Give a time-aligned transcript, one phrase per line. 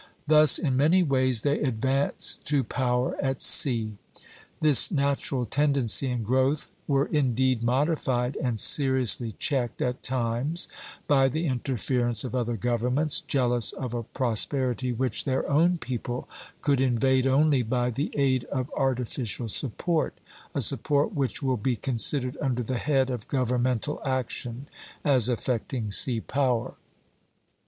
[0.25, 3.99] Thus in many ways they advanced to power at sea.
[4.59, 10.67] This natural tendency and growth were indeed modified and seriously checked at times
[11.05, 16.27] by the interference of other governments, jealous of a prosperity which their own people
[16.61, 20.19] could invade only by the aid of artificial support,
[20.55, 24.67] a support which will be considered under the head of governmental action
[25.05, 26.73] as affecting sea power.